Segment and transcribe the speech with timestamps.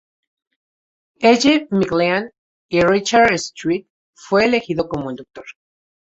[1.21, 2.31] Elle McLean;
[2.71, 3.85] y Richard Schiff
[4.15, 5.45] fue elegido como el Dr.